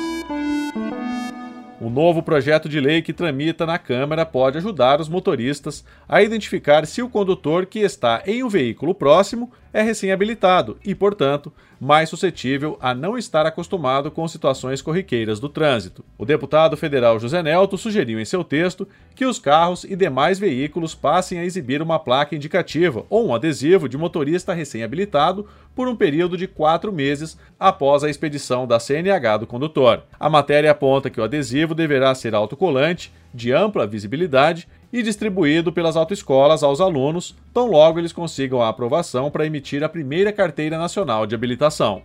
O 1.86 1.88
novo 1.88 2.20
projeto 2.20 2.68
de 2.68 2.80
lei 2.80 3.00
que 3.00 3.12
tramita 3.12 3.64
na 3.64 3.78
Câmara 3.78 4.26
pode 4.26 4.58
ajudar 4.58 5.00
os 5.00 5.08
motoristas 5.08 5.84
a 6.08 6.20
identificar 6.20 6.84
se 6.84 7.00
o 7.00 7.08
condutor 7.08 7.64
que 7.64 7.78
está 7.78 8.24
em 8.26 8.42
um 8.42 8.48
veículo 8.48 8.92
próximo 8.92 9.52
é 9.76 9.83
recém-habilitado 9.83 10.78
e, 10.83 10.95
portanto, 10.95 11.52
mais 11.78 12.09
suscetível 12.09 12.78
a 12.80 12.95
não 12.95 13.18
estar 13.18 13.45
acostumado 13.45 14.11
com 14.11 14.26
situações 14.26 14.80
corriqueiras 14.80 15.38
do 15.38 15.50
trânsito. 15.50 16.02
O 16.16 16.25
deputado 16.25 16.78
federal 16.78 17.21
José 17.21 17.42
Nelto 17.42 17.76
sugeriu 17.76 18.18
em 18.18 18.25
seu 18.25 18.42
texto 18.42 18.88
que 19.14 19.26
os 19.26 19.38
carros 19.38 19.85
e 19.85 19.95
demais 19.95 20.38
veículos 20.38 20.95
passem 20.95 21.38
a 21.38 21.45
exibir 21.45 21.83
uma 21.83 21.99
placa 21.99 22.35
indicativa 22.35 23.04
ou 23.11 23.28
um 23.28 23.35
adesivo 23.35 23.87
de 23.87 23.99
motorista 23.99 24.54
recém-habilitado 24.54 25.47
por 25.75 25.87
um 25.88 25.95
período 25.95 26.38
de 26.38 26.49
quatro 26.49 26.90
meses 26.90 27.37
após 27.61 28.02
a 28.02 28.09
expedição 28.09 28.66
da 28.66 28.80
CNH 28.80 29.37
do 29.37 29.47
condutor. 29.47 30.04
A 30.18 30.30
matéria 30.30 30.71
aponta 30.71 31.11
que 31.11 31.21
o 31.21 31.25
adesivo 31.25 31.75
deverá 31.75 32.14
ser 32.14 32.35
autocolante, 32.35 33.12
de 33.35 33.52
ampla 33.52 33.87
visibilidade 33.87 34.66
e 34.96 35.02
distribuído 35.02 35.70
pelas 35.70 35.94
autoescolas 35.94 36.62
aos 36.62 36.80
alunos, 36.80 37.36
tão 37.52 37.66
logo 37.66 37.98
eles 37.98 38.14
consigam 38.14 38.62
a 38.62 38.70
aprovação 38.70 39.30
para 39.30 39.44
emitir 39.44 39.84
a 39.84 39.90
primeira 39.90 40.32
carteira 40.32 40.78
nacional 40.78 41.26
de 41.26 41.34
habilitação. 41.34 42.00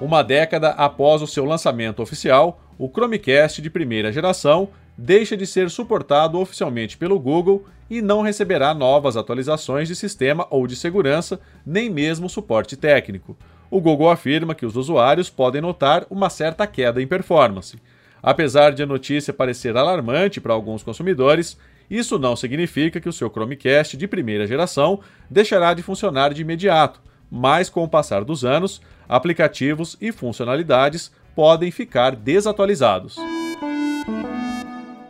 Uma 0.00 0.22
década 0.22 0.68
após 0.68 1.20
o 1.20 1.26
seu 1.26 1.44
lançamento 1.44 2.00
oficial, 2.00 2.62
o 2.78 2.88
Chromecast 2.88 3.60
de 3.60 3.68
primeira 3.68 4.12
geração 4.12 4.68
deixa 4.96 5.36
de 5.36 5.48
ser 5.48 5.68
suportado 5.68 6.38
oficialmente 6.38 6.96
pelo 6.96 7.18
Google 7.18 7.64
e 7.90 8.00
não 8.00 8.22
receberá 8.22 8.72
novas 8.72 9.16
atualizações 9.16 9.88
de 9.88 9.96
sistema 9.96 10.46
ou 10.48 10.64
de 10.64 10.76
segurança, 10.76 11.40
nem 11.66 11.90
mesmo 11.90 12.28
suporte 12.28 12.76
técnico. 12.76 13.36
O 13.68 13.80
Google 13.80 14.10
afirma 14.10 14.54
que 14.54 14.64
os 14.64 14.76
usuários 14.76 15.28
podem 15.28 15.60
notar 15.60 16.06
uma 16.08 16.30
certa 16.30 16.68
queda 16.68 17.02
em 17.02 17.06
performance. 17.08 17.76
Apesar 18.22 18.72
de 18.72 18.82
a 18.82 18.86
notícia 18.86 19.32
parecer 19.32 19.76
alarmante 19.76 20.40
para 20.40 20.52
alguns 20.52 20.82
consumidores, 20.82 21.56
isso 21.90 22.18
não 22.18 22.36
significa 22.36 23.00
que 23.00 23.08
o 23.08 23.12
seu 23.12 23.30
Chromecast 23.30 23.96
de 23.96 24.06
primeira 24.06 24.46
geração 24.46 25.00
deixará 25.28 25.74
de 25.74 25.82
funcionar 25.82 26.32
de 26.32 26.42
imediato, 26.42 27.00
mas 27.30 27.68
com 27.68 27.82
o 27.82 27.88
passar 27.88 28.24
dos 28.24 28.44
anos, 28.44 28.80
aplicativos 29.08 29.96
e 30.00 30.12
funcionalidades 30.12 31.10
podem 31.34 31.70
ficar 31.70 32.14
desatualizados. 32.14 33.16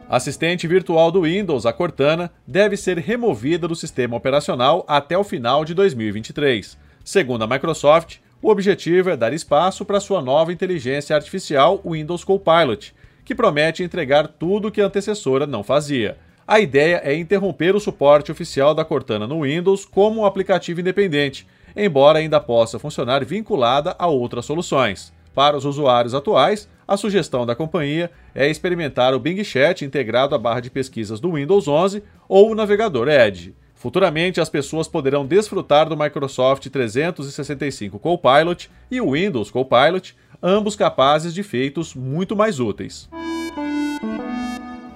Assistente 0.09 0.67
virtual 0.67 1.13
do 1.13 1.23
Windows, 1.23 1.67
a 1.67 1.73
Cortana, 1.73 2.33
deve 2.47 2.77
ser 2.77 2.99
removida 2.99 3.69
do 3.69 3.77
sistema 3.77 4.17
operacional 4.17 4.85
até 4.89 5.17
o 5.17 5.23
final 5.23 5.65
de 5.65 5.73
2023. 5.73 6.77
Segundo 7.05 7.45
a 7.45 7.47
Microsoft, 7.47 8.19
O 8.43 8.49
objetivo 8.49 9.11
é 9.11 9.17
dar 9.17 9.35
espaço 9.35 9.85
para 9.85 10.01
sua 10.01 10.23
nova 10.23 10.51
inteligência 10.51 11.15
artificial 11.15 11.81
Windows 11.85 12.25
Copilot, 12.25 12.95
que 13.31 13.35
promete 13.37 13.85
entregar 13.85 14.27
tudo 14.27 14.67
o 14.67 14.71
que 14.73 14.81
a 14.81 14.87
antecessora 14.87 15.47
não 15.47 15.63
fazia. 15.63 16.19
A 16.49 16.59
ideia 16.59 17.01
é 17.05 17.15
interromper 17.15 17.77
o 17.77 17.81
suporte 17.81 18.33
oficial 18.33 18.75
da 18.75 18.85
Cortana 18.85 19.25
no 19.25 19.43
Windows 19.43 19.85
como 19.85 20.23
um 20.23 20.27
aplicativo 20.27 20.81
independente, 20.81 21.47
embora 21.77 22.19
ainda 22.19 22.41
possa 22.41 22.77
funcionar 22.77 23.25
vinculada 23.25 23.95
a 23.97 24.09
outras 24.09 24.47
soluções. 24.47 25.13
Para 25.33 25.57
os 25.57 25.65
usuários 25.65 26.13
atuais, 26.13 26.69
a 26.89 26.97
sugestão 26.97 27.47
da 27.47 27.55
companhia 27.55 28.11
é 28.35 28.51
experimentar 28.51 29.15
o 29.15 29.21
Bing 29.21 29.45
Chat 29.45 29.85
integrado 29.85 30.35
à 30.35 30.39
barra 30.39 30.59
de 30.59 30.69
pesquisas 30.69 31.21
do 31.21 31.35
Windows 31.35 31.69
11 31.69 32.03
ou 32.29 32.51
o 32.51 32.55
navegador 32.57 33.07
Edge. 33.07 33.55
Futuramente, 33.77 34.41
as 34.41 34.51
pessoas 34.51 34.89
poderão 34.89 35.25
desfrutar 35.25 35.89
do 35.89 35.97
Microsoft 35.97 36.67
365 36.69 37.97
Copilot 38.01 38.69
e 38.91 39.01
o 39.01 39.13
Windows 39.13 39.53
Copilot, 39.53 40.17
ambos 40.43 40.77
capazes 40.77 41.35
de 41.35 41.43
feitos 41.43 41.95
muito 41.95 42.35
mais 42.35 42.61
úteis. 42.61 43.09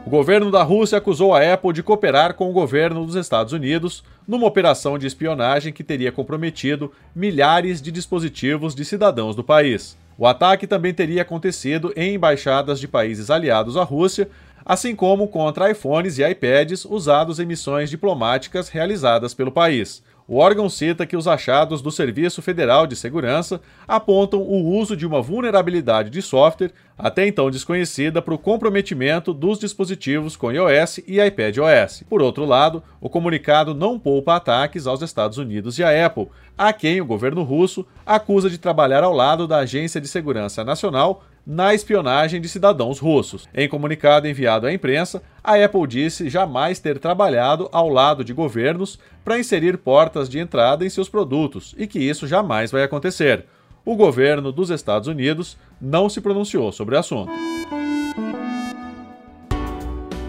O 0.06 0.10
governo 0.10 0.50
da 0.50 0.62
Rússia 0.62 0.98
acusou 0.98 1.34
a 1.34 1.54
Apple 1.54 1.72
de 1.72 1.82
cooperar 1.82 2.34
com 2.34 2.50
o 2.50 2.52
governo 2.52 3.06
dos 3.06 3.14
Estados 3.14 3.52
Unidos 3.54 4.04
numa 4.28 4.46
operação 4.46 4.98
de 4.98 5.06
espionagem 5.06 5.72
que 5.72 5.82
teria 5.82 6.12
comprometido 6.12 6.92
milhares 7.14 7.80
de 7.80 7.90
dispositivos 7.90 8.74
de 8.74 8.84
cidadãos 8.84 9.34
do 9.34 9.42
país. 9.42 9.96
O 10.16 10.26
ataque 10.26 10.66
também 10.66 10.92
teria 10.92 11.22
acontecido 11.22 11.92
em 11.96 12.14
embaixadas 12.14 12.78
de 12.78 12.86
países 12.86 13.30
aliados 13.30 13.76
à 13.76 13.82
Rússia, 13.82 14.28
assim 14.64 14.94
como 14.94 15.26
contra 15.26 15.70
iPhones 15.70 16.18
e 16.18 16.22
iPads 16.22 16.84
usados 16.84 17.40
em 17.40 17.46
missões 17.46 17.90
diplomáticas 17.90 18.68
realizadas 18.68 19.34
pelo 19.34 19.50
país. 19.50 20.02
O 20.26 20.38
órgão 20.38 20.70
cita 20.70 21.04
que 21.04 21.18
os 21.18 21.28
achados 21.28 21.82
do 21.82 21.90
Serviço 21.90 22.40
Federal 22.40 22.86
de 22.86 22.96
Segurança 22.96 23.60
apontam 23.86 24.40
o 24.40 24.74
uso 24.74 24.96
de 24.96 25.06
uma 25.06 25.20
vulnerabilidade 25.20 26.08
de 26.08 26.22
software, 26.22 26.72
até 26.96 27.26
então 27.26 27.50
desconhecida, 27.50 28.22
para 28.22 28.32
o 28.32 28.38
comprometimento 28.38 29.34
dos 29.34 29.58
dispositivos 29.58 30.34
com 30.34 30.50
iOS 30.50 31.00
e 31.06 31.20
iPadOS. 31.20 32.04
Por 32.08 32.22
outro 32.22 32.46
lado, 32.46 32.82
o 33.02 33.10
comunicado 33.10 33.74
não 33.74 33.98
poupa 33.98 34.36
ataques 34.36 34.86
aos 34.86 35.02
Estados 35.02 35.36
Unidos 35.36 35.78
e 35.78 35.84
à 35.84 36.06
Apple, 36.06 36.28
a 36.56 36.72
quem 36.72 37.02
o 37.02 37.06
governo 37.06 37.42
russo 37.42 37.86
acusa 38.06 38.48
de 38.48 38.56
trabalhar 38.56 39.04
ao 39.04 39.12
lado 39.12 39.46
da 39.46 39.58
Agência 39.58 40.00
de 40.00 40.08
Segurança 40.08 40.64
Nacional 40.64 41.22
na 41.46 41.74
espionagem 41.74 42.40
de 42.40 42.48
cidadãos 42.48 42.98
russos. 42.98 43.48
Em 43.54 43.68
comunicado 43.68 44.26
enviado 44.26 44.66
à 44.66 44.72
imprensa, 44.72 45.22
a 45.42 45.62
Apple 45.62 45.86
disse 45.86 46.28
jamais 46.30 46.78
ter 46.78 46.98
trabalhado 46.98 47.68
ao 47.70 47.88
lado 47.88 48.24
de 48.24 48.32
governos 48.32 48.98
para 49.24 49.38
inserir 49.38 49.76
portas 49.78 50.28
de 50.28 50.38
entrada 50.38 50.84
em 50.84 50.90
seus 50.90 51.08
produtos 51.08 51.74
e 51.76 51.86
que 51.86 51.98
isso 51.98 52.26
jamais 52.26 52.70
vai 52.70 52.82
acontecer. 52.82 53.44
O 53.84 53.94
governo 53.96 54.50
dos 54.50 54.70
Estados 54.70 55.08
Unidos 55.08 55.58
não 55.80 56.08
se 56.08 56.20
pronunciou 56.20 56.72
sobre 56.72 56.94
o 56.94 56.98
assunto. 56.98 57.30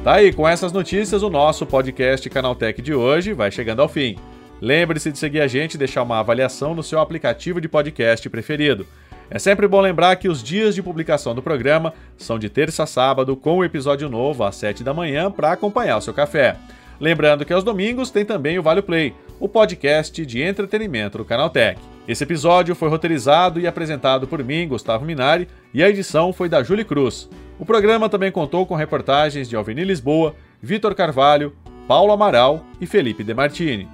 Tá 0.03 0.15
aí, 0.15 0.31
com 0.31 0.47
essas 0.47 0.71
notícias, 0.71 1.23
o 1.23 1.29
nosso 1.29 1.65
podcast 1.65 2.29
Canaltech 2.29 2.81
de 2.81 2.93
hoje 2.93 3.33
vai 3.33 3.49
chegando 3.49 3.81
ao 3.81 3.87
fim. 3.87 4.17
Lembre-se 4.61 5.11
de 5.11 5.17
seguir 5.17 5.41
a 5.41 5.47
gente 5.47 5.73
e 5.73 5.77
deixar 5.77 6.03
uma 6.03 6.19
avaliação 6.19 6.75
no 6.75 6.83
seu 6.83 6.99
aplicativo 6.99 7.59
de 7.59 7.67
podcast 7.67 8.29
preferido. 8.29 8.85
É 9.29 9.39
sempre 9.39 9.67
bom 9.67 9.81
lembrar 9.81 10.15
que 10.17 10.29
os 10.29 10.43
dias 10.43 10.75
de 10.75 10.83
publicação 10.83 11.33
do 11.33 11.41
programa 11.41 11.93
são 12.17 12.37
de 12.37 12.49
terça 12.49 12.83
a 12.83 12.85
sábado, 12.85 13.35
com 13.35 13.55
o 13.55 13.57
um 13.57 13.63
episódio 13.63 14.07
novo 14.07 14.43
às 14.43 14.55
7 14.55 14.83
da 14.83 14.93
manhã 14.93 15.31
para 15.31 15.51
acompanhar 15.51 15.97
o 15.97 16.01
seu 16.01 16.13
café. 16.13 16.55
Lembrando 16.99 17.43
que 17.43 17.51
aos 17.51 17.63
domingos 17.63 18.11
tem 18.11 18.23
também 18.23 18.59
o 18.59 18.63
Vale 18.63 18.81
Play, 18.81 19.13
o 19.39 19.49
podcast 19.49 20.25
de 20.25 20.41
entretenimento 20.41 21.17
do 21.17 21.25
Canal 21.25 21.49
Tech. 21.49 21.79
Esse 22.07 22.23
episódio 22.23 22.75
foi 22.75 22.87
roteirizado 22.87 23.59
e 23.59 23.65
apresentado 23.65 24.27
por 24.27 24.43
mim, 24.43 24.67
Gustavo 24.67 25.03
Minari, 25.03 25.47
e 25.73 25.83
a 25.83 25.89
edição 25.89 26.31
foi 26.31 26.47
da 26.47 26.61
Julie 26.61 26.85
Cruz. 26.85 27.27
O 27.59 27.65
programa 27.65 28.07
também 28.07 28.31
contou 28.31 28.65
com 28.65 28.75
reportagens 28.75 29.49
de 29.49 29.55
Alveni 29.55 29.83
Lisboa, 29.83 30.35
Vitor 30.61 30.93
Carvalho, 30.93 31.53
Paulo 31.87 32.13
Amaral 32.13 32.63
e 32.79 32.85
Felipe 32.85 33.23
Demartini. 33.23 33.87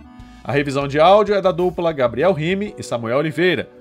A 0.43 0.51
revisão 0.51 0.87
de 0.87 0.99
áudio 0.99 1.33
é 1.33 1.41
da 1.41 1.51
dupla 1.51 1.93
Gabriel 1.93 2.33
Rime 2.33 2.75
e 2.77 2.83
Samuel 2.83 3.19
Oliveira 3.19 3.80